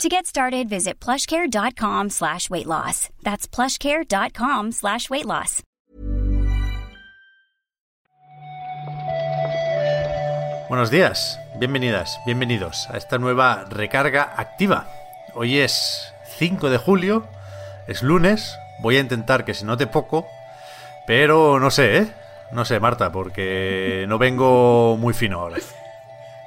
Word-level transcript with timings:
To 0.00 0.08
get 0.08 0.26
started, 0.26 0.68
visit 0.68 0.98
plushcare.com 0.98 2.10
slash 2.10 2.50
weight 2.50 2.66
loss. 2.66 3.08
That's 3.22 3.46
plushcare.com 3.46 4.72
slash 4.72 5.08
weight 5.10 5.26
loss. 5.26 5.62
Buenos 10.68 10.90
días, 10.90 11.38
bienvenidas, 11.60 12.18
bienvenidos 12.24 12.88
a 12.90 12.96
esta 12.96 13.18
nueva 13.18 13.66
recarga 13.68 14.32
activa. 14.36 14.88
Hoy 15.34 15.58
es 15.58 16.10
5 16.38 16.70
de 16.70 16.78
julio, 16.78 17.28
es 17.86 18.02
lunes, 18.02 18.56
voy 18.80 18.96
a 18.96 19.00
intentar 19.00 19.44
que 19.44 19.52
se 19.52 19.66
note 19.66 19.86
poco, 19.86 20.26
pero 21.06 21.60
no 21.60 21.70
sé, 21.70 21.98
¿eh? 21.98 22.06
No 22.52 22.64
sé, 22.64 22.80
Marta, 22.80 23.12
porque 23.12 24.06
no 24.08 24.16
vengo 24.18 24.96
muy 24.96 25.12
fino 25.12 25.40
ahora. 25.40 25.58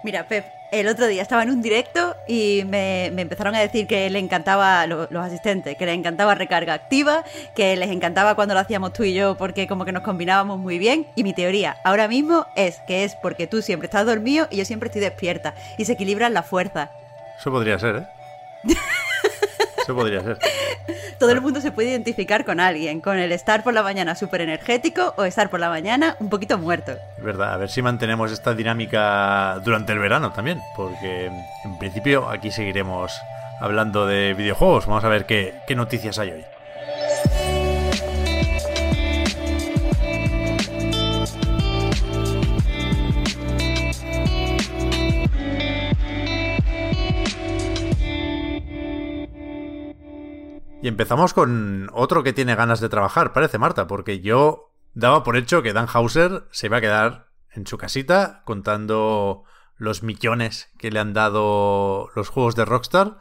Mira, 0.04 0.28
Pep, 0.28 0.46
el 0.80 0.88
otro 0.88 1.08
día 1.08 1.22
estaba 1.22 1.44
en 1.44 1.50
un 1.50 1.62
directo 1.62 2.16
y 2.28 2.64
me, 2.68 3.06
empezaron 3.06 3.56
a 3.56 3.60
decir 3.60 3.88
que 3.88 4.10
le 4.10 4.20
encantaba, 4.20 4.86
los 4.88 5.10
asistentes, 5.16 5.78
que 5.78 5.86
les 5.86 5.96
encantaba 5.96 6.36
recarga 6.36 6.74
activa, 6.74 7.24
que 7.56 7.76
les 7.78 7.90
encantaba 7.90 8.36
cuando 8.36 8.54
lo 8.54 8.60
hacíamos 8.60 8.92
tú 8.92 9.04
y 9.04 9.14
yo 9.14 9.36
porque 9.36 9.68
como 9.68 9.86
que 9.86 9.92
nos 9.92 10.04
combinábamos 10.04 10.60
muy 10.60 10.78
bien. 10.78 11.08
Y 11.16 11.24
mi 11.24 11.34
teoría 11.34 11.78
ahora 11.84 12.08
mismo 12.08 12.46
es 12.56 12.80
que 12.88 13.06
es 13.06 13.16
porque 13.16 13.48
tú 13.48 13.62
siempre 13.62 13.86
estás 13.86 14.06
dormido 14.06 14.48
y 14.52 14.58
yo 14.58 14.66
siempre 14.66 14.88
estoy 14.88 15.02
despierta 15.02 15.56
y 15.78 15.86
se 15.86 15.94
equilibran 15.94 16.34
las 16.34 16.46
fuerzas. 16.46 16.90
Eso 17.40 17.52
podría 17.52 17.80
ser, 17.80 17.96
¿eh? 17.96 18.08
Eso 19.82 19.96
podría 19.96 20.22
ser. 20.22 20.40
Todo 21.20 21.32
el 21.32 21.42
mundo 21.42 21.62
se 21.62 21.72
puede 21.72 21.90
identificar 21.90 22.46
con 22.46 22.60
alguien, 22.60 23.02
con 23.02 23.18
el 23.18 23.32
estar 23.32 23.64
por 23.64 23.74
la 23.74 23.84
mañana 23.84 24.16
súper 24.16 24.42
energético 24.42 25.14
o 25.18 25.24
estar 25.24 25.50
por 25.50 25.60
la 25.60 25.70
mañana 25.70 26.18
un 26.20 26.30
poquito 26.30 26.58
muerto. 26.58 26.94
Verdad, 27.18 27.54
a 27.54 27.58
ver 27.58 27.70
si 27.70 27.82
mantenemos 27.82 28.32
esta 28.32 28.54
dinámica 28.54 29.60
durante 29.64 29.94
el 29.94 30.00
verano 30.00 30.32
también, 30.32 30.60
porque 30.76 31.28
en 31.28 31.78
principio 31.80 32.30
aquí 32.30 32.52
seguiremos 32.52 33.14
hablando 33.60 34.06
de 34.06 34.34
videojuegos. 34.34 34.88
Vamos 34.88 35.04
a 35.04 35.10
ver 35.10 35.26
qué, 35.26 35.54
qué 35.68 35.76
noticias 35.76 36.20
hay 36.20 36.32
hoy. 36.32 36.55
Y 50.86 50.88
empezamos 50.88 51.34
con 51.34 51.90
otro 51.94 52.22
que 52.22 52.32
tiene 52.32 52.54
ganas 52.54 52.80
de 52.80 52.90
trabajar, 52.90 53.34
parece 53.34 53.58
Marta, 53.58 53.88
porque 53.88 54.20
yo 54.20 54.72
daba 54.94 55.24
por 55.24 55.36
hecho 55.36 55.64
que 55.64 55.74
Dan 55.74 55.88
Hauser 55.92 56.48
se 56.52 56.68
iba 56.68 56.78
a 56.78 56.82
quedar 56.82 57.32
en 57.50 57.66
su 57.66 57.80
casita 57.80 58.44
contando 58.46 59.46
los 59.78 60.04
millones 60.04 60.70
que 60.78 60.92
le 60.92 61.00
han 61.00 61.14
dado 61.14 62.12
los 62.16 62.30
juegos 62.30 62.56
de 62.56 62.66
Rockstar, 62.66 63.18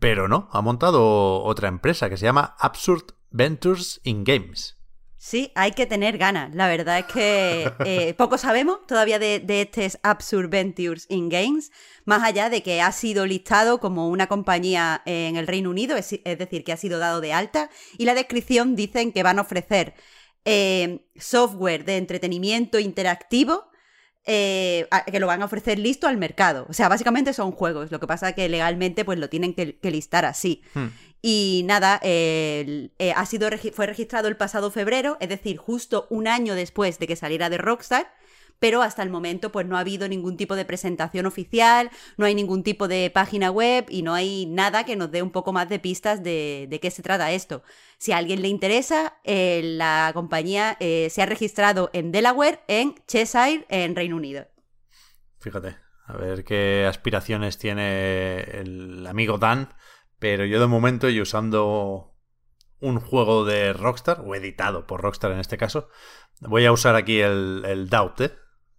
pero 0.00 0.26
no, 0.26 0.48
ha 0.52 0.62
montado 0.62 1.42
otra 1.42 1.68
empresa 1.68 2.08
que 2.08 2.16
se 2.16 2.24
llama 2.24 2.56
Absurd 2.58 3.12
Ventures 3.28 4.00
in 4.02 4.24
Games. 4.24 4.75
Sí, 5.26 5.50
hay 5.56 5.72
que 5.72 5.86
tener 5.86 6.18
ganas. 6.18 6.54
La 6.54 6.68
verdad 6.68 7.00
es 7.00 7.06
que 7.06 7.72
eh, 7.84 8.14
poco 8.16 8.38
sabemos 8.38 8.86
todavía 8.86 9.18
de, 9.18 9.40
de 9.40 9.62
este 9.62 9.90
Absurd 10.04 10.48
Ventures 10.48 11.06
in 11.08 11.28
Games, 11.28 11.72
más 12.04 12.22
allá 12.22 12.48
de 12.48 12.62
que 12.62 12.80
ha 12.80 12.92
sido 12.92 13.26
listado 13.26 13.80
como 13.80 14.08
una 14.08 14.28
compañía 14.28 15.02
en 15.04 15.34
el 15.34 15.48
Reino 15.48 15.70
Unido, 15.70 15.96
es, 15.96 16.10
decir, 16.22 16.62
que 16.62 16.72
ha 16.72 16.76
sido 16.76 17.00
dado 17.00 17.20
de 17.20 17.32
alta, 17.32 17.70
y 17.98 18.04
la 18.04 18.14
descripción 18.14 18.76
dicen 18.76 19.10
que 19.10 19.24
van 19.24 19.40
a 19.40 19.42
ofrecer 19.42 19.94
eh, 20.44 21.04
software 21.16 21.84
de 21.84 21.96
entretenimiento 21.96 22.78
interactivo 22.78 23.64
eh, 24.28 24.88
que 25.10 25.20
lo 25.20 25.28
van 25.28 25.42
a 25.42 25.44
ofrecer 25.44 25.78
listo 25.78 26.08
al 26.08 26.16
mercado. 26.16 26.66
O 26.68 26.72
sea, 26.72 26.88
básicamente 26.88 27.32
son 27.32 27.52
juegos. 27.52 27.92
Lo 27.92 28.00
que 28.00 28.08
pasa 28.08 28.30
es 28.30 28.34
que 28.34 28.48
legalmente 28.48 29.04
pues 29.04 29.20
lo 29.20 29.28
tienen 29.28 29.54
que, 29.54 29.78
listar 29.82 30.24
así. 30.24 30.62
Hmm. 30.74 30.86
Y 31.28 31.62
nada, 31.64 31.98
eh, 32.04 32.88
ha 33.16 33.26
sido, 33.26 33.48
fue 33.72 33.86
registrado 33.86 34.28
el 34.28 34.36
pasado 34.36 34.70
febrero, 34.70 35.16
es 35.18 35.28
decir, 35.28 35.56
justo 35.56 36.06
un 36.08 36.28
año 36.28 36.54
después 36.54 37.00
de 37.00 37.08
que 37.08 37.16
saliera 37.16 37.50
de 37.50 37.58
Rockstar 37.58 38.12
pero 38.60 38.80
hasta 38.80 39.02
el 39.02 39.10
momento 39.10 39.50
pues 39.52 39.66
no 39.66 39.76
ha 39.76 39.80
habido 39.80 40.08
ningún 40.08 40.36
tipo 40.36 40.54
de 40.54 40.64
presentación 40.64 41.26
oficial, 41.26 41.90
no 42.16 42.24
hay 42.24 42.34
ningún 42.34 42.62
tipo 42.62 42.86
de 42.88 43.10
página 43.10 43.50
web 43.50 43.84
y 43.90 44.02
no 44.02 44.14
hay 44.14 44.46
nada 44.46 44.84
que 44.84 44.94
nos 44.94 45.10
dé 45.10 45.20
un 45.20 45.30
poco 45.30 45.52
más 45.52 45.68
de 45.68 45.78
pistas 45.78 46.22
de, 46.22 46.78
qué 46.80 46.90
se 46.90 47.02
trata 47.02 47.32
esto. 47.32 47.62
Si 47.98 48.12
a 48.12 48.16
alguien 48.18 48.40
le 48.40 48.48
interesa, 48.48 49.18
eh, 49.24 49.60
la 49.62 50.12
compañía 50.14 50.78
eh, 50.80 51.08
se 51.10 51.22
ha 51.22 51.26
registrado 51.26 51.90
en 51.92 52.12
Delaware, 52.12 52.60
en 52.68 52.94
Cheshire, 53.08 53.66
en 53.68 53.94
Reino 53.94 54.16
Unido. 54.16 54.46
Fíjate, 55.40 55.76
a 56.06 56.16
ver 56.16 56.44
qué 56.44 56.86
aspiraciones 56.88 57.58
tiene 57.58 58.40
el 58.40 59.06
amigo 59.06 59.36
Dan 59.36 59.68
pero 60.18 60.44
yo 60.44 60.60
de 60.60 60.66
momento 60.66 61.08
y 61.08 61.20
usando 61.20 62.14
un 62.80 63.00
juego 63.00 63.44
de 63.44 63.72
Rockstar, 63.72 64.20
o 64.24 64.34
editado 64.34 64.86
por 64.86 65.02
Rockstar 65.02 65.32
en 65.32 65.40
este 65.40 65.58
caso, 65.58 65.88
voy 66.40 66.66
a 66.66 66.72
usar 66.72 66.94
aquí 66.94 67.20
el, 67.20 67.64
el 67.66 67.88
Doubt, 67.88 68.20
¿eh? 68.20 68.32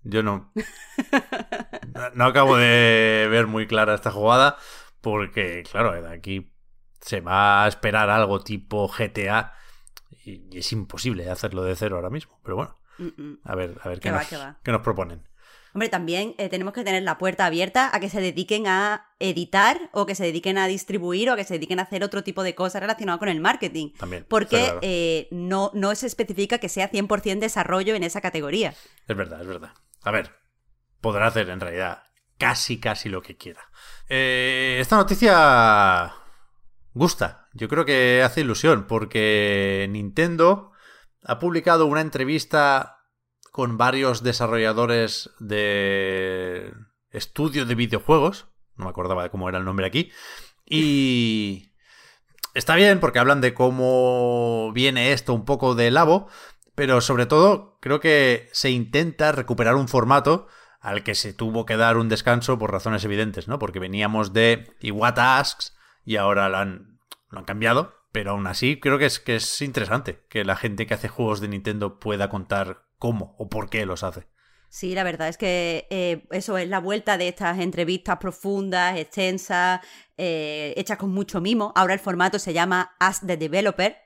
Yo 0.03 0.23
no, 0.23 0.53
no 2.13 2.25
acabo 2.25 2.55
de 2.55 3.27
ver 3.29 3.47
muy 3.47 3.67
clara 3.67 3.95
esta 3.95 4.11
jugada 4.11 4.57
porque, 5.01 5.63
claro, 5.69 5.91
de 5.91 6.13
aquí 6.13 6.53
se 7.01 7.21
va 7.21 7.63
a 7.63 7.67
esperar 7.67 8.09
algo 8.09 8.43
tipo 8.43 8.87
GTA 8.87 9.53
y, 10.23 10.57
es 10.57 10.71
imposible 10.71 11.29
hacerlo 11.29 11.63
de 11.63 11.75
cero 11.75 11.97
ahora 11.97 12.09
mismo. 12.09 12.39
Pero 12.43 12.55
bueno, 12.55 12.77
a 13.43 13.55
ver, 13.55 13.77
a 13.81 13.89
ver 13.89 13.99
qué, 13.99 14.13
qué 14.63 14.71
nos 14.71 14.81
proponen. 14.81 15.27
Hombre, 15.77 15.89
también 15.89 16.33
eh, 16.39 16.49
tenemos 16.49 16.73
que 16.73 16.83
tener 16.83 17.03
la 17.03 17.19
puerta 17.19 17.45
abierta 17.45 17.95
a 17.95 17.99
que 17.99 18.09
se 18.09 18.19
dediquen 18.19 18.65
a 18.65 19.11
editar 19.19 19.91
o 19.91 20.07
que 20.07 20.15
se 20.15 20.23
dediquen 20.23 20.57
a 20.57 20.65
distribuir 20.65 21.29
o 21.29 21.35
que 21.35 21.43
se 21.43 21.53
dediquen 21.53 21.77
a 21.77 21.83
hacer 21.83 22.03
otro 22.03 22.23
tipo 22.23 22.41
de 22.41 22.55
cosas 22.55 22.81
relacionadas 22.81 23.19
con 23.19 23.29
el 23.29 23.39
marketing. 23.39 23.91
También. 23.91 24.25
Porque 24.27 24.73
eh, 24.81 25.27
no, 25.29 25.69
no 25.75 25.93
se 25.93 26.07
especifica 26.07 26.57
que 26.57 26.67
sea 26.67 26.89
100% 26.89 27.37
desarrollo 27.37 27.93
en 27.93 28.01
esa 28.01 28.21
categoría. 28.21 28.73
Es 29.07 29.15
verdad, 29.15 29.39
es 29.39 29.45
verdad. 29.45 29.69
A 30.01 30.09
ver, 30.09 30.31
podrá 30.99 31.27
hacer 31.27 31.47
en 31.47 31.59
realidad 31.59 32.05
casi, 32.39 32.79
casi 32.79 33.07
lo 33.07 33.21
que 33.21 33.37
quiera. 33.37 33.61
Eh, 34.09 34.79
esta 34.81 34.95
noticia 34.95 36.11
gusta. 36.95 37.49
Yo 37.53 37.67
creo 37.67 37.85
que 37.85 38.23
hace 38.23 38.41
ilusión 38.41 38.87
porque 38.87 39.85
Nintendo 39.91 40.71
ha 41.23 41.37
publicado 41.37 41.85
una 41.85 42.01
entrevista 42.01 42.96
con 43.57 43.75
varios 43.75 44.21
desarrolladores 44.21 45.31
de 45.39 46.75
estudio 47.09 47.65
de 47.65 47.73
videojuegos. 47.73 48.45
No 48.75 48.85
me 48.85 48.91
acordaba 48.91 49.23
de 49.23 49.31
cómo 49.31 49.49
era 49.49 49.57
el 49.57 49.65
nombre 49.65 49.87
aquí. 49.87 50.11
Y 50.63 51.71
está 52.53 52.75
bien 52.75 52.99
porque 52.99 53.17
hablan 53.17 53.41
de 53.41 53.55
cómo 53.55 54.71
viene 54.75 55.11
esto 55.11 55.33
un 55.33 55.43
poco 55.43 55.73
de 55.73 55.89
labo, 55.89 56.27
pero 56.75 57.01
sobre 57.01 57.25
todo 57.25 57.79
creo 57.81 57.99
que 57.99 58.47
se 58.51 58.69
intenta 58.69 59.31
recuperar 59.31 59.73
un 59.73 59.87
formato 59.87 60.45
al 60.79 61.01
que 61.01 61.15
se 61.15 61.33
tuvo 61.33 61.65
que 61.65 61.77
dar 61.77 61.97
un 61.97 62.09
descanso 62.09 62.59
por 62.59 62.71
razones 62.71 63.05
evidentes, 63.05 63.47
¿no? 63.47 63.57
Porque 63.57 63.79
veníamos 63.79 64.33
de 64.33 64.71
Iwata 64.81 65.39
Asks 65.39 65.75
y 66.05 66.17
ahora 66.17 66.47
lo 66.47 66.57
han, 66.57 66.99
lo 67.31 67.39
han 67.39 67.45
cambiado, 67.45 67.95
pero 68.11 68.33
aún 68.33 68.45
así 68.45 68.79
creo 68.79 68.99
que 68.99 69.07
es, 69.07 69.19
que 69.19 69.37
es 69.37 69.63
interesante 69.63 70.27
que 70.29 70.45
la 70.45 70.57
gente 70.57 70.85
que 70.85 70.93
hace 70.93 71.07
juegos 71.07 71.41
de 71.41 71.47
Nintendo 71.47 71.97
pueda 71.97 72.29
contar 72.29 72.85
cómo 72.97 73.35
o 73.37 73.49
por 73.49 73.69
qué 73.69 73.85
los 73.85 74.03
hace. 74.03 74.27
Sí, 74.69 74.93
la 74.93 75.03
verdad 75.03 75.29
es 75.29 75.37
que 75.37 75.87
eh, 75.89 76.27
eso 76.31 76.57
es 76.57 76.67
la 76.67 76.79
vuelta 76.79 77.17
de 77.17 77.29
estas 77.29 77.59
entrevistas 77.59 78.17
profundas, 78.17 78.97
extensas, 78.97 79.79
eh, 80.17 80.73
hechas 80.75 80.97
con 80.97 81.11
mucho 81.11 81.39
mimo. 81.39 81.71
Ahora 81.75 81.93
el 81.93 81.99
formato 81.99 82.37
se 82.37 82.53
llama 82.53 82.95
As 82.99 83.25
the 83.25 83.37
Developer. 83.37 83.97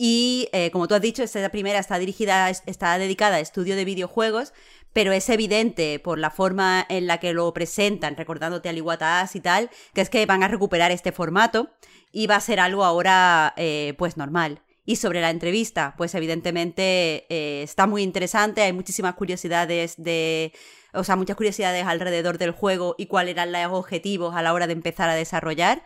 Y 0.00 0.48
eh, 0.52 0.70
como 0.70 0.86
tú 0.86 0.94
has 0.94 1.00
dicho, 1.00 1.24
esta 1.24 1.48
primera 1.48 1.80
está 1.80 1.98
dirigida, 1.98 2.48
está 2.50 2.96
dedicada 2.98 3.36
a 3.36 3.40
estudio 3.40 3.74
de 3.74 3.84
videojuegos, 3.84 4.54
pero 4.92 5.10
es 5.10 5.28
evidente 5.28 5.98
por 5.98 6.20
la 6.20 6.30
forma 6.30 6.86
en 6.88 7.08
la 7.08 7.18
que 7.18 7.32
lo 7.32 7.52
presentan, 7.52 8.16
recordándote 8.16 8.68
al 8.68 8.78
Iwata 8.78 9.20
As 9.20 9.34
y 9.34 9.40
tal, 9.40 9.70
que 9.94 10.00
es 10.00 10.10
que 10.10 10.24
van 10.24 10.44
a 10.44 10.48
recuperar 10.48 10.92
este 10.92 11.10
formato 11.10 11.70
y 12.12 12.28
va 12.28 12.36
a 12.36 12.40
ser 12.40 12.60
algo 12.60 12.84
ahora 12.84 13.54
pues 13.98 14.16
normal. 14.16 14.62
Y 14.88 14.96
sobre 14.96 15.20
la 15.20 15.28
entrevista, 15.28 15.92
pues 15.98 16.14
evidentemente 16.14 17.26
eh, 17.28 17.62
está 17.62 17.86
muy 17.86 18.02
interesante, 18.02 18.62
hay 18.62 18.72
muchísimas 18.72 19.16
curiosidades 19.16 20.02
de, 20.02 20.54
o 20.94 21.04
sea, 21.04 21.14
muchas 21.14 21.36
curiosidades 21.36 21.84
alrededor 21.84 22.38
del 22.38 22.52
juego 22.52 22.94
y 22.96 23.04
cuáles 23.04 23.32
eran 23.32 23.52
los 23.52 23.70
objetivos 23.70 24.34
a 24.34 24.40
la 24.40 24.54
hora 24.54 24.66
de 24.66 24.72
empezar 24.72 25.10
a 25.10 25.14
desarrollar. 25.14 25.82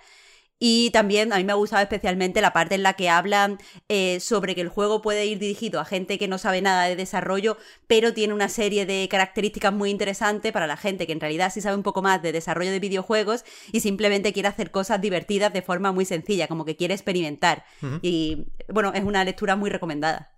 Y 0.64 0.90
también 0.90 1.32
a 1.32 1.38
mí 1.38 1.44
me 1.44 1.50
ha 1.50 1.56
gustado 1.56 1.82
especialmente 1.82 2.40
la 2.40 2.52
parte 2.52 2.76
en 2.76 2.84
la 2.84 2.92
que 2.92 3.10
hablan 3.10 3.58
eh, 3.88 4.20
sobre 4.20 4.54
que 4.54 4.60
el 4.60 4.68
juego 4.68 5.02
puede 5.02 5.26
ir 5.26 5.40
dirigido 5.40 5.80
a 5.80 5.84
gente 5.84 6.20
que 6.20 6.28
no 6.28 6.38
sabe 6.38 6.62
nada 6.62 6.84
de 6.84 6.94
desarrollo, 6.94 7.56
pero 7.88 8.14
tiene 8.14 8.32
una 8.32 8.48
serie 8.48 8.86
de 8.86 9.08
características 9.10 9.72
muy 9.72 9.90
interesantes 9.90 10.52
para 10.52 10.68
la 10.68 10.76
gente 10.76 11.04
que 11.04 11.14
en 11.14 11.18
realidad 11.18 11.50
sí 11.52 11.60
sabe 11.60 11.74
un 11.74 11.82
poco 11.82 12.00
más 12.00 12.22
de 12.22 12.30
desarrollo 12.30 12.70
de 12.70 12.78
videojuegos 12.78 13.44
y 13.72 13.80
simplemente 13.80 14.32
quiere 14.32 14.50
hacer 14.50 14.70
cosas 14.70 15.00
divertidas 15.00 15.52
de 15.52 15.62
forma 15.62 15.90
muy 15.90 16.04
sencilla, 16.04 16.46
como 16.46 16.64
que 16.64 16.76
quiere 16.76 16.94
experimentar. 16.94 17.64
Y 18.00 18.46
bueno, 18.68 18.92
es 18.94 19.02
una 19.02 19.24
lectura 19.24 19.56
muy 19.56 19.68
recomendada. 19.68 20.30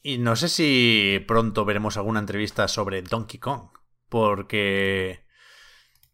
Y 0.00 0.16
no 0.16 0.36
sé 0.36 0.48
si 0.48 1.22
pronto 1.28 1.66
veremos 1.66 1.98
alguna 1.98 2.20
entrevista 2.20 2.66
sobre 2.66 3.02
Donkey 3.02 3.38
Kong, 3.38 3.68
porque 4.08 5.25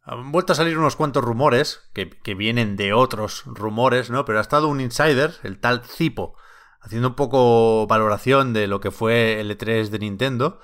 han 0.04 0.32
vuelto 0.32 0.52
a 0.52 0.56
salir 0.56 0.78
unos 0.78 0.96
cuantos 0.96 1.24
rumores 1.24 1.88
que, 1.92 2.34
vienen 2.34 2.76
de 2.76 2.92
otros 2.92 3.44
rumores, 3.46 4.10
¿no? 4.10 4.24
Pero 4.24 4.38
ha 4.38 4.42
estado 4.42 4.68
un 4.68 4.80
insider, 4.80 5.34
el 5.44 5.60
tal 5.60 5.84
Zipo, 5.84 6.36
haciendo 6.80 7.08
un 7.08 7.14
poco 7.14 7.86
valoración 7.86 8.52
de 8.52 8.66
lo 8.66 8.80
que 8.80 8.90
fue 8.90 9.40
el 9.40 9.56
E3 9.56 9.88
de 9.88 9.98
Nintendo 10.00 10.60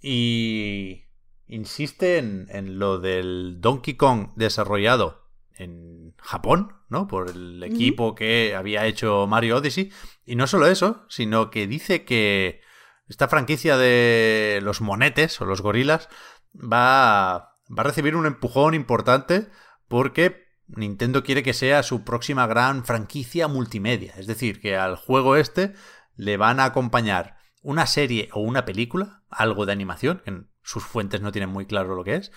y 0.00 1.04
insiste 1.46 2.18
en, 2.18 2.78
lo 2.78 2.98
del 2.98 3.60
Donkey 3.60 3.94
Kong 3.94 4.30
desarrollado 4.36 5.28
en 5.54 6.14
Japón, 6.22 6.72
¿no? 6.88 7.08
Por 7.08 7.30
el 7.30 7.62
equipo 7.62 8.14
que 8.14 8.54
había 8.54 8.86
hecho 8.86 9.26
Mario 9.26 9.58
Odyssey. 9.58 9.90
Y 10.24 10.36
no 10.36 10.46
solo 10.46 10.66
eso, 10.66 11.04
sino 11.08 11.50
que 11.50 11.66
dice 11.66 12.04
que 12.04 12.62
esta 13.08 13.28
franquicia 13.28 13.76
de 13.76 14.60
los 14.62 14.80
monetes 14.80 15.40
o 15.40 15.44
los 15.44 15.60
gorilas 15.60 16.08
va 16.54 17.57
va 17.70 17.82
a 17.82 17.86
recibir 17.86 18.16
un 18.16 18.26
empujón 18.26 18.74
importante 18.74 19.48
porque 19.88 20.48
Nintendo 20.68 21.22
quiere 21.22 21.42
que 21.42 21.54
sea 21.54 21.82
su 21.82 22.04
próxima 22.04 22.46
gran 22.46 22.84
franquicia 22.84 23.48
multimedia. 23.48 24.14
Es 24.16 24.26
decir, 24.26 24.60
que 24.60 24.76
al 24.76 24.96
juego 24.96 25.36
este 25.36 25.74
le 26.16 26.36
van 26.36 26.60
a 26.60 26.66
acompañar 26.66 27.36
una 27.62 27.86
serie 27.86 28.28
o 28.32 28.40
una 28.40 28.64
película, 28.64 29.22
algo 29.30 29.66
de 29.66 29.72
animación, 29.72 30.22
que 30.24 30.42
sus 30.62 30.84
fuentes 30.84 31.20
no 31.20 31.32
tienen 31.32 31.50
muy 31.50 31.66
claro 31.66 31.94
lo 31.94 32.04
que 32.04 32.16
es, 32.16 32.32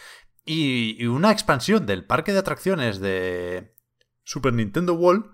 y, 0.45 1.05
una 1.05 1.31
expansión 1.31 1.85
del 1.85 2.05
parque 2.05 2.33
de 2.33 2.39
atracciones 2.39 2.99
de 2.99 3.75
Super 4.23 4.53
Nintendo 4.53 4.93
World, 4.93 5.25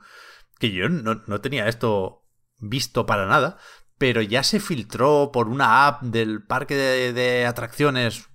que 0.60 0.72
yo 0.72 0.90
no, 0.90 1.42
tenía 1.42 1.68
esto 1.68 2.26
visto 2.58 3.06
para 3.06 3.26
nada, 3.26 3.58
pero 3.98 4.22
ya 4.22 4.44
se 4.44 4.60
filtró 4.60 5.32
por 5.32 5.48
una 5.48 5.88
app 5.88 6.02
del 6.04 6.46
parque 6.46 6.76
de 6.76 7.46
atracciones 7.46 8.28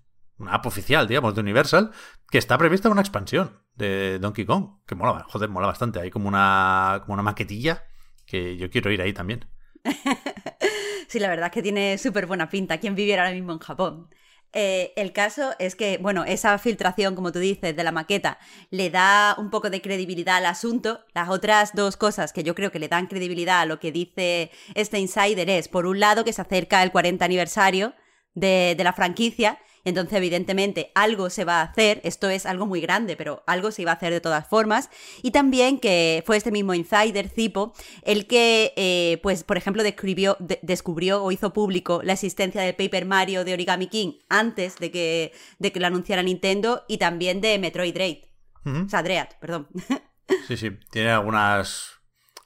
una 0.43 0.55
app 0.55 0.67
oficial, 0.67 1.06
digamos, 1.09 1.35
de 1.35 1.41
Universal, 1.41 1.91
que 2.31 2.39
está 2.39 2.59
prevista 2.59 2.91
una 2.91 3.00
expansión 3.00 3.62
de 3.75 4.19
Donkey 4.19 4.44
Kong, 4.44 4.81
que 4.87 4.94
mola, 4.94 5.25
joder, 5.29 5.49
mola 5.49 5.67
bastante. 5.67 6.00
Hay 6.00 6.11
como 6.11 6.29
una, 6.29 7.00
como 7.03 7.15
una 7.15 7.23
maquetilla 7.23 7.85
que 8.27 8.56
yo 8.56 8.71
quiero 8.71 8.91
ir 8.91 9.00
ahí 9.00 9.12
también. 9.12 9.47
sí, 11.09 11.19
la 11.19 11.29
verdad 11.29 11.47
es 11.47 11.53
que 11.53 11.62
tiene 11.62 11.99
súper 11.99 12.27
buena 12.27 12.49
pinta. 12.49 12.79
¿Quién 12.79 12.94
viviera 12.94 13.23
ahora 13.23 13.35
mismo 13.35 13.53
en 13.53 13.59
Japón? 13.59 14.09
Eh, 14.55 14.93
el 14.97 15.12
caso 15.12 15.53
es 15.59 15.75
que, 15.77 15.97
bueno, 15.99 16.25
esa 16.25 16.59
filtración, 16.59 17.15
como 17.15 17.33
tú 17.33 17.39
dices, 17.39 17.75
de 17.75 17.85
la 17.85 17.93
maqueta, 17.93 18.39
le 18.71 18.91
da 18.91 19.35
un 19.39 19.49
poco 19.49 19.71
de 19.71 19.81
credibilidad 19.81 20.37
al 20.37 20.47
asunto. 20.47 21.00
Las 21.15 21.31
otras 21.31 21.73
dos 21.75 21.97
cosas 21.97 22.33
que 22.33 22.43
yo 22.43 22.55
creo 22.55 22.71
que 22.71 22.79
le 22.79 22.89
dan 22.89 23.06
credibilidad 23.06 23.61
a 23.61 23.67
lo 23.67 23.81
que 23.81 23.93
dice 23.93 24.50
este 24.75 24.99
insider 24.99 25.49
es, 25.49 25.69
por 25.69 25.87
un 25.87 26.00
lado, 26.00 26.25
que 26.25 26.35
se 26.35 26.43
acerca 26.43 26.83
el 26.83 26.93
40 26.93 27.25
aniversario 27.25 27.94
de, 28.35 28.75
de 28.77 28.85
la 28.85 28.93
franquicia 28.93 29.59
entonces, 29.84 30.17
evidentemente, 30.17 30.93
algo 30.94 31.29
se 31.29 31.44
va 31.44 31.61
a 31.61 31.64
hacer, 31.64 32.00
esto 32.05 32.29
es 32.29 32.46
algo 32.46 32.67
muy 32.67 32.81
grande, 32.81 33.17
pero 33.17 33.43
algo 33.46 33.70
se 33.70 33.82
iba 33.82 33.90
a 33.90 33.94
hacer 33.94 34.12
de 34.12 34.20
todas 34.20 34.46
formas. 34.46 34.90
Y 35.23 35.32
también 35.32 35.81
que 35.81 36.23
fue 36.26 36.37
este 36.37 36.52
mismo 36.52 36.75
insider, 36.75 37.29
Zipo, 37.29 37.73
el 38.02 38.26
que, 38.26 38.73
eh, 38.76 39.19
pues, 39.23 39.43
por 39.43 39.56
ejemplo, 39.56 39.82
describió, 39.82 40.37
descubrió 40.62 41.25
o 41.25 41.32
hizo 41.32 41.52
público 41.52 42.00
la 42.05 42.12
existencia 42.12 42.62
del 42.62 42.76
Paper 42.76 43.06
Mario 43.06 43.44
de 43.44 43.55
Origami 43.55 43.88
King 43.88 44.12
antes 44.29 44.76
de 44.79 44.90
que, 44.90 45.32
de 45.58 45.73
que 45.73 45.81
lo 45.81 45.88
anunciara 45.88 46.23
Nintendo 46.23 46.84
y 46.88 46.99
también 46.99 47.40
de 47.40 47.58
Metroid 47.58 47.94
Dread. 47.94 48.19
O 48.64 48.88
sea, 48.88 49.02
Dread, 49.02 49.29
perdón. 49.40 49.69
sí, 50.46 50.56
sí, 50.56 50.70
tiene 50.90 51.11
algunas, 51.11 52.00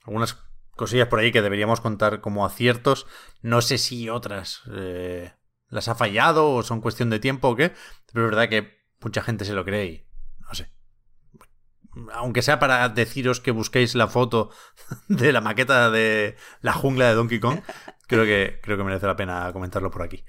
algunas 0.04 0.38
cosillas 0.70 1.08
por 1.08 1.18
ahí 1.18 1.32
que 1.32 1.42
deberíamos 1.42 1.80
contar 1.80 2.20
como 2.20 2.46
aciertos. 2.46 3.06
No 3.42 3.60
sé 3.60 3.76
si 3.76 4.08
otras 4.08 4.62
eh, 4.74 5.32
las 5.68 5.88
ha 5.88 5.94
fallado 5.94 6.52
o 6.52 6.62
son 6.62 6.80
cuestión 6.80 7.10
de 7.10 7.18
tiempo 7.18 7.48
o 7.48 7.56
qué, 7.56 7.72
pero 8.12 8.26
es 8.26 8.30
verdad 8.30 8.48
que 8.48 8.84
mucha 9.00 9.22
gente 9.22 9.44
se 9.44 9.54
lo 9.54 9.64
cree 9.64 9.86
y 9.86 10.06
no 10.40 10.54
sé. 10.54 10.70
Aunque 12.12 12.42
sea 12.42 12.58
para 12.58 12.88
deciros 12.90 13.40
que 13.40 13.50
busquéis 13.50 13.94
la 13.94 14.08
foto 14.08 14.50
de 15.08 15.32
la 15.32 15.40
maqueta 15.40 15.90
de 15.90 16.36
la 16.60 16.72
jungla 16.72 17.08
de 17.08 17.14
Donkey 17.14 17.40
Kong, 17.40 17.60
creo 18.06 18.24
que, 18.24 18.60
creo 18.62 18.76
que 18.76 18.84
merece 18.84 19.06
la 19.06 19.16
pena 19.16 19.52
comentarlo 19.52 19.90
por 19.90 20.02
aquí. 20.02 20.24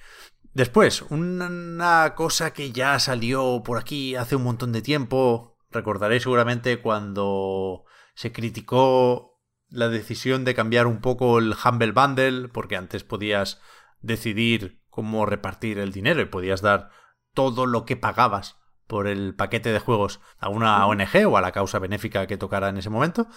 Después, 0.54 1.04
una 1.04 2.16
cosa 2.16 2.51
que 2.51 2.72
ya 2.72 2.98
salió 3.00 3.62
por 3.63 3.78
aquí 3.78 4.16
hace 4.16 4.36
un 4.36 4.44
montón 4.44 4.72
de 4.72 4.81
tiempo, 4.81 5.60
recordaréis 5.69 6.24
seguramente 6.24 6.81
cuando 6.81 7.86
se 8.16 8.31
criticó 8.31 9.40
la 9.69 9.90
decisión 9.90 10.45
de 10.45 10.56
cambiar 10.56 10.88
un 10.88 11.01
poco 11.01 11.38
el 11.38 11.54
Humble 11.54 11.92
Bundle, 11.92 12.48
porque 12.48 12.75
antes 12.75 13.04
podías 13.04 13.62
decidir 14.01 14.81
cómo 14.98 15.28
repartir 15.28 15.78
el 15.78 15.92
dinero 15.92 16.22
y 16.22 16.26
podías 16.26 16.64
dar 16.64 16.90
todo 17.36 17.68
lo 17.68 17.86
que 17.86 17.98
pagabas 17.98 18.58
por 18.88 19.06
el 19.06 19.36
paquete 19.36 19.72
de 19.72 19.78
juegos 19.78 20.20
a 20.40 20.50
una 20.50 20.88
ONG 20.88 21.28
o 21.28 21.38
a 21.38 21.42
la 21.42 21.52
causa 21.52 21.78
benéfica 21.78 22.26
que 22.26 22.36
tocara 22.36 22.70
en 22.70 22.78
ese 22.78 22.90
momento. 22.90 23.28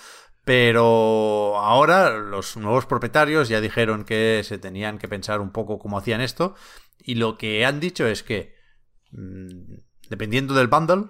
Pero 0.43 1.59
ahora 1.59 2.17
los 2.17 2.57
nuevos 2.57 2.87
propietarios 2.87 3.51
ya 3.51 3.61
dijeron 3.61 4.05
que 4.05 4.41
se 4.43 4.57
tenían 4.57 4.97
que 4.97 5.07
pensar 5.07 5.43
un 5.43 5.53
poco 5.53 5.79
cómo 5.79 5.99
hacían 5.99 6.23
esto. 6.23 6.55
Y 6.99 7.17
lo 7.17 7.37
que 7.37 7.67
han 7.67 7.79
dicho 7.79 8.07
es 8.07 8.23
que, 8.23 8.55
mm, 9.11 9.75
dependiendo 10.09 10.55
del 10.55 10.69
bundle, 10.69 11.09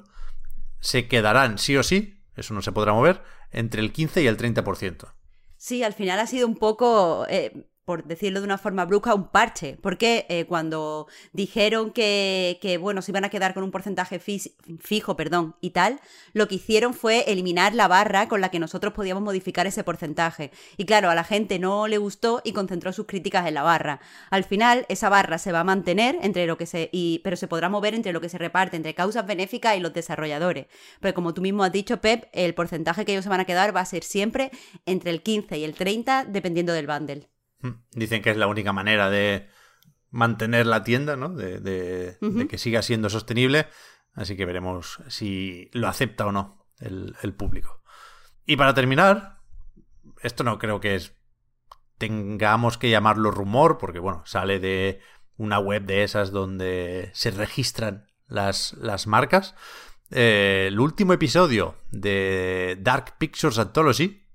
se 0.80 1.06
quedarán 1.06 1.58
sí 1.58 1.76
o 1.76 1.84
sí, 1.84 2.24
eso 2.34 2.54
no 2.54 2.62
se 2.62 2.72
podrá 2.72 2.92
mover, 2.92 3.22
entre 3.52 3.82
el 3.82 3.92
15 3.92 4.20
y 4.24 4.26
el 4.26 4.36
30%. 4.36 5.14
Sí, 5.56 5.84
al 5.84 5.92
final 5.92 6.18
ha 6.18 6.26
sido 6.26 6.48
un 6.48 6.56
poco... 6.56 7.24
Eh, 7.28 7.69
por 7.84 8.04
decirlo 8.04 8.40
de 8.40 8.46
una 8.46 8.58
forma 8.58 8.84
brusca, 8.84 9.14
un 9.14 9.28
parche. 9.28 9.78
Porque 9.80 10.26
eh, 10.28 10.44
cuando 10.46 11.08
dijeron 11.32 11.90
que, 11.90 12.58
que, 12.60 12.78
bueno, 12.78 13.02
se 13.02 13.10
iban 13.10 13.24
a 13.24 13.30
quedar 13.30 13.54
con 13.54 13.64
un 13.64 13.70
porcentaje 13.70 14.20
fijo, 14.20 15.16
perdón, 15.16 15.56
y 15.60 15.70
tal, 15.70 16.00
lo 16.32 16.48
que 16.48 16.56
hicieron 16.56 16.94
fue 16.94 17.30
eliminar 17.30 17.74
la 17.74 17.88
barra 17.88 18.28
con 18.28 18.40
la 18.40 18.50
que 18.50 18.58
nosotros 18.58 18.92
podíamos 18.92 19.22
modificar 19.22 19.66
ese 19.66 19.84
porcentaje. 19.84 20.52
Y 20.76 20.84
claro, 20.84 21.10
a 21.10 21.14
la 21.14 21.24
gente 21.24 21.58
no 21.58 21.88
le 21.88 21.98
gustó 21.98 22.40
y 22.44 22.52
concentró 22.52 22.92
sus 22.92 23.06
críticas 23.06 23.46
en 23.46 23.54
la 23.54 23.62
barra. 23.62 24.00
Al 24.30 24.44
final, 24.44 24.86
esa 24.88 25.08
barra 25.08 25.38
se 25.38 25.52
va 25.52 25.60
a 25.60 25.64
mantener 25.64 26.16
entre 26.22 26.46
lo 26.46 26.56
que 26.56 26.66
se. 26.66 26.90
Y, 26.92 27.20
pero 27.24 27.36
se 27.36 27.48
podrá 27.48 27.68
mover 27.68 27.94
entre 27.94 28.12
lo 28.12 28.20
que 28.20 28.28
se 28.28 28.38
reparte, 28.38 28.76
entre 28.76 28.94
causas 28.94 29.26
benéficas 29.26 29.76
y 29.76 29.80
los 29.80 29.92
desarrolladores. 29.92 30.66
Pero 31.00 31.14
como 31.14 31.34
tú 31.34 31.42
mismo 31.42 31.64
has 31.64 31.72
dicho, 31.72 32.00
Pep, 32.00 32.28
el 32.32 32.54
porcentaje 32.54 33.04
que 33.04 33.12
ellos 33.12 33.24
se 33.24 33.30
van 33.30 33.40
a 33.40 33.44
quedar 33.44 33.74
va 33.74 33.80
a 33.80 33.84
ser 33.84 34.04
siempre 34.04 34.50
entre 34.86 35.10
el 35.10 35.22
15 35.22 35.58
y 35.58 35.64
el 35.64 35.74
30, 35.74 36.24
dependiendo 36.26 36.72
del 36.72 36.86
bundle. 36.86 37.29
Mm. 37.60 37.70
Dicen 37.92 38.22
que 38.22 38.30
es 38.30 38.36
la 38.36 38.46
única 38.46 38.72
manera 38.72 39.10
de 39.10 39.48
mantener 40.10 40.66
la 40.66 40.82
tienda, 40.82 41.16
¿no? 41.16 41.28
De, 41.30 42.16
que 42.48 42.58
siga 42.58 42.82
siendo 42.82 43.08
sostenible. 43.08 43.68
Así 44.12 44.36
que 44.36 44.44
veremos 44.44 45.00
si 45.08 45.70
lo 45.72 45.88
acepta 45.88 46.26
o 46.26 46.32
no 46.32 46.66
el, 46.80 47.34
público. 47.34 47.82
Y 48.44 48.56
para 48.56 48.74
terminar, 48.74 49.38
esto 50.22 50.42
no 50.42 50.58
creo 50.58 50.80
que 50.80 50.96
es, 50.96 51.14
tengamos 51.98 52.76
que 52.76 52.90
llamarlo 52.90 53.30
rumor, 53.30 53.78
porque 53.78 54.00
bueno, 54.00 54.22
sale 54.26 54.58
de 54.58 55.00
una 55.36 55.58
web 55.58 55.84
de 55.84 56.02
esas 56.02 56.32
donde 56.32 57.10
se 57.14 57.30
registran 57.30 58.06
las, 58.26 58.74
las 58.74 59.06
marcas. 59.06 59.54
Eh, 60.10 60.66
el 60.68 60.80
último 60.80 61.12
episodio 61.12 61.76
de 61.92 62.76
Dark 62.80 63.16
Pictures 63.18 63.58
Anthology, 63.58 64.26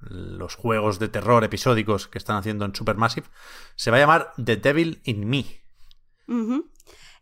los 0.00 0.54
juegos 0.54 0.98
de 0.98 1.08
terror 1.08 1.44
episódicos 1.44 2.08
que 2.08 2.18
están 2.18 2.36
haciendo 2.36 2.64
en 2.64 2.74
Supermassive, 2.74 3.26
se 3.74 3.90
va 3.90 3.96
a 3.96 4.00
llamar 4.00 4.32
The 4.42 4.56
Devil 4.56 5.00
in 5.04 5.28
Me. 5.28 5.44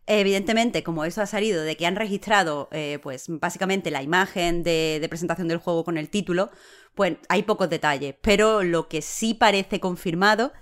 Evidentemente, 0.07 0.83
como 0.83 1.03
eso 1.03 1.21
ha 1.21 1.25
salido 1.25 1.63
de 1.63 1.75
que 1.77 1.87
han 1.87 1.95
registrado, 1.95 2.69
eh, 2.71 2.99
pues 3.01 3.25
básicamente 3.27 3.89
la 3.89 4.03
imagen 4.03 4.61
de, 4.61 4.99
de, 5.01 5.09
presentación 5.09 5.47
del 5.47 5.57
juego 5.57 5.83
con 5.83 5.97
el 5.97 6.09
título, 6.09 6.51
pues 6.93 7.17
hay 7.27 7.43
pocos 7.43 7.69
detalles. 7.69 8.15
Pero 8.21 8.61
lo 8.61 8.87
que 8.87 9.01
sí 9.01 9.33
parece 9.33 9.79
confirmado 9.79 10.53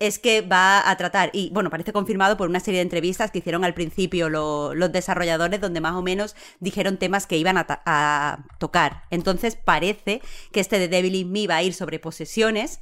es 0.00 0.18
que 0.18 0.40
va 0.40 0.90
a 0.90 0.96
tratar, 0.96 1.30
y 1.34 1.50
bueno, 1.50 1.70
parece 1.70 1.92
confirmado 1.92 2.38
por 2.38 2.48
una 2.48 2.58
serie 2.58 2.78
de 2.78 2.82
entrevistas 2.82 3.30
que 3.30 3.38
hicieron 3.38 3.64
al 3.64 3.74
principio 3.74 4.30
los 4.30 4.92
desarrolladores, 4.92 5.60
donde 5.60 5.80
más 5.82 5.94
o 5.94 6.02
menos 6.02 6.34
dijeron 6.58 6.96
temas 6.96 7.26
que 7.26 7.36
iban 7.36 7.56
a, 7.58 8.44
tocar. 8.58 9.04
Entonces 9.10 9.56
parece 9.56 10.22
que 10.52 10.60
este 10.60 10.78
de 10.78 10.88
Devil 10.88 11.14
in 11.14 11.30
Me 11.30 11.46
va 11.46 11.56
a 11.56 11.62
ir 11.62 11.74
sobre 11.74 11.98
posesiones 11.98 12.80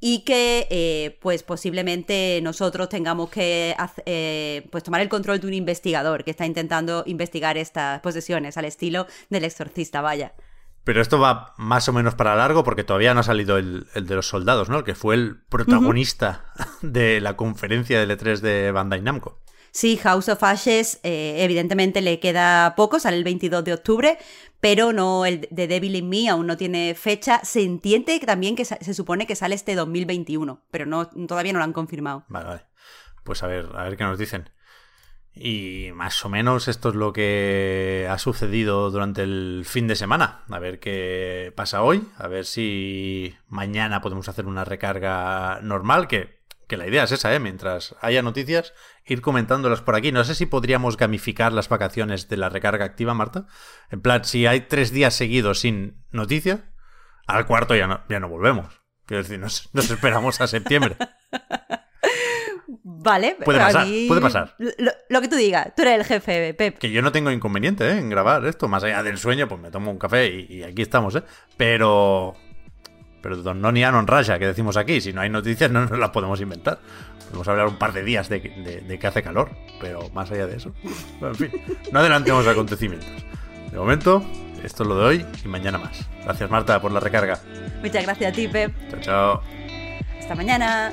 y 0.00 0.20
que 0.20 0.66
eh, 0.70 1.18
pues 1.20 1.42
posiblemente 1.42 2.40
nosotros 2.42 2.88
tengamos 2.88 3.30
que 3.30 3.74
eh, 4.06 4.66
pues 4.70 4.82
tomar 4.84 5.00
el 5.00 5.08
control 5.08 5.40
de 5.40 5.46
un 5.46 5.54
investigador 5.54 6.24
que 6.24 6.30
está 6.30 6.46
intentando 6.46 7.04
investigar 7.06 7.56
estas 7.56 8.00
posesiones 8.00 8.56
al 8.56 8.66
estilo 8.66 9.06
del 9.30 9.44
exorcista, 9.44 10.00
vaya. 10.02 10.34
Pero 10.84 11.02
esto 11.02 11.18
va 11.18 11.54
más 11.58 11.88
o 11.88 11.92
menos 11.92 12.14
para 12.14 12.34
largo 12.34 12.64
porque 12.64 12.84
todavía 12.84 13.12
no 13.12 13.20
ha 13.20 13.24
salido 13.24 13.58
el, 13.58 13.86
de 13.94 14.14
los 14.14 14.28
soldados, 14.28 14.68
¿no? 14.68 14.78
El 14.78 14.84
que 14.84 14.94
fue 14.94 15.14
el 15.14 15.36
protagonista 15.48 16.52
de 16.82 17.20
la 17.20 17.36
conferencia 17.36 18.00
del 18.00 18.10
E3 18.10 18.40
de 18.40 18.72
Bandai 18.72 19.02
Namco. 19.02 19.38
Sí, 19.72 19.96
House 19.98 20.28
of 20.28 20.42
Ashes 20.42 20.98
eh, 21.04 21.36
evidentemente 21.38 22.00
le 22.00 22.18
queda 22.18 22.74
poco, 22.76 22.98
sale 22.98 23.16
el 23.16 23.24
22 23.24 23.62
de 23.64 23.74
octubre, 23.74 24.18
pero 24.58 24.92
no 24.92 25.26
el 25.26 25.46
de 25.50 25.68
Devil 25.68 25.94
in 25.94 26.08
Me 26.08 26.28
aún 26.28 26.46
no 26.46 26.56
tiene 26.56 26.94
fecha. 26.94 27.40
Se 27.44 27.62
entiende 27.62 28.18
también 28.20 28.56
que 28.56 28.64
se 28.64 28.94
supone 28.94 29.26
que 29.26 29.36
sale 29.36 29.54
este 29.54 29.76
2021, 29.76 30.60
pero 30.70 30.86
no, 30.86 31.08
todavía 31.08 31.52
no 31.52 31.60
lo 31.60 31.64
han 31.64 31.72
confirmado. 31.72 32.24
Vale, 32.28 32.46
vale. 32.46 32.62
Pues 33.22 33.42
a 33.42 33.46
ver, 33.46 33.68
a 33.74 33.84
ver 33.84 33.96
qué 33.96 34.04
nos 34.04 34.18
dicen. 34.18 34.50
Y 35.34 35.90
más 35.94 36.24
o 36.24 36.28
menos 36.28 36.68
esto 36.68 36.88
es 36.90 36.94
lo 36.94 37.12
que 37.12 38.06
ha 38.10 38.18
sucedido 38.18 38.90
durante 38.90 39.22
el 39.22 39.62
fin 39.64 39.86
de 39.86 39.96
semana. 39.96 40.44
A 40.50 40.58
ver 40.58 40.80
qué 40.80 41.52
pasa 41.56 41.82
hoy, 41.82 42.06
a 42.18 42.26
ver 42.26 42.44
si 42.44 43.34
mañana 43.48 44.00
podemos 44.00 44.28
hacer 44.28 44.46
una 44.46 44.64
recarga 44.64 45.60
normal, 45.62 46.08
que, 46.08 46.40
que 46.66 46.76
la 46.76 46.86
idea 46.86 47.04
es 47.04 47.12
esa, 47.12 47.32
¿eh? 47.34 47.38
Mientras 47.38 47.94
haya 48.00 48.22
noticias, 48.22 48.74
ir 49.06 49.22
comentándolas 49.22 49.82
por 49.82 49.94
aquí. 49.94 50.12
No 50.12 50.24
sé 50.24 50.34
si 50.34 50.46
podríamos 50.46 50.96
gamificar 50.96 51.52
las 51.52 51.68
vacaciones 51.68 52.28
de 52.28 52.36
la 52.36 52.48
recarga 52.48 52.84
activa, 52.84 53.14
Marta. 53.14 53.46
En 53.90 54.00
plan, 54.00 54.24
si 54.24 54.46
hay 54.46 54.62
tres 54.62 54.90
días 54.90 55.14
seguidos 55.14 55.60
sin 55.60 56.04
noticias, 56.10 56.60
al 57.26 57.46
cuarto 57.46 57.76
ya 57.76 57.86
no, 57.86 58.02
ya 58.08 58.18
no 58.18 58.28
volvemos. 58.28 58.80
Quiero 59.06 59.22
decir, 59.22 59.38
nos 59.38 59.90
esperamos 59.90 60.40
a 60.40 60.46
septiembre. 60.48 60.96
Vale, 62.82 63.36
puede 63.44 63.58
pasar, 63.58 63.86
puede 64.06 64.20
pasar. 64.20 64.54
Lo, 65.08 65.20
que 65.20 65.28
tú 65.28 65.36
digas, 65.36 65.72
tú 65.74 65.82
eres 65.82 65.98
el 65.98 66.04
jefe, 66.04 66.54
Pep. 66.54 66.78
Que 66.78 66.90
yo 66.90 67.02
no 67.02 67.10
tengo 67.10 67.30
inconveniente 67.30 67.88
¿eh? 67.88 67.98
en 67.98 68.08
grabar 68.10 68.44
esto, 68.46 68.68
más 68.68 68.84
allá 68.84 69.02
del 69.02 69.18
sueño, 69.18 69.48
pues 69.48 69.60
me 69.60 69.70
tomo 69.70 69.90
un 69.90 69.98
café 69.98 70.28
y, 70.28 70.62
aquí 70.62 70.82
estamos, 70.82 71.16
¿eh? 71.16 71.22
Pero. 71.56 72.34
Pero 73.22 73.36
don 73.36 73.60
Noni 73.60 73.82
non 73.82 74.06
raya, 74.06 74.38
que 74.38 74.46
decimos 74.46 74.78
aquí, 74.78 75.02
si 75.02 75.12
no 75.12 75.20
hay 75.20 75.28
noticias 75.28 75.70
no 75.72 75.84
nos 75.84 75.98
las 75.98 76.10
podemos 76.10 76.40
inventar. 76.40 76.78
Podemos 77.26 77.48
hablar 77.48 77.66
un 77.68 77.76
par 77.76 77.92
de 77.92 78.02
días 78.02 78.28
de, 78.28 78.40
que 78.40 79.06
hace 79.06 79.22
calor, 79.22 79.50
pero 79.80 80.08
más 80.10 80.30
allá 80.30 80.46
de 80.46 80.56
eso. 80.56 80.72
en 81.20 81.34
fin, 81.34 81.50
no 81.92 82.00
adelantemos 82.00 82.46
acontecimientos. 82.46 83.10
De 83.70 83.78
momento, 83.78 84.24
esto 84.64 84.82
es 84.82 84.88
lo 84.88 84.98
de 84.98 85.04
hoy 85.04 85.26
y 85.44 85.48
mañana 85.48 85.78
más. 85.78 86.08
Gracias 86.24 86.50
Marta 86.50 86.80
por 86.80 86.92
la 86.92 87.00
recarga. 87.00 87.38
Muchas 87.82 88.04
gracias 88.04 88.32
a 88.32 88.34
ti, 88.34 88.48
Pep. 88.48 88.72
Chao, 88.90 89.00
chao. 89.00 89.42
Hasta 90.18 90.34
mañana. 90.34 90.92